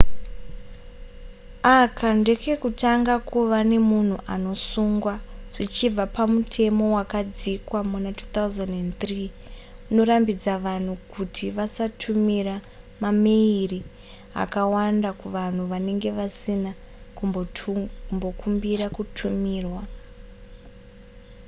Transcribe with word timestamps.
aka 1.79 2.07
ndekekutanga 2.19 3.13
kuva 3.29 3.57
nemunhu 3.71 4.17
anosungwa 4.33 5.13
zvichibva 5.53 6.03
pamutemo 6.15 6.85
wakadzikwa 6.97 7.79
muna 7.91 8.09
2003 8.19 9.31
unorambidza 9.89 10.53
vanhu 10.65 10.93
kuti 11.13 11.45
vasatumira 11.57 12.55
maimeyiri 13.01 13.79
akawandisa 14.43 15.11
kuvanhu 15.21 15.61
vanenge 15.71 16.09
vasina 16.19 16.71
kumbokumbira 17.17 18.85
kutumirwa 18.95 19.83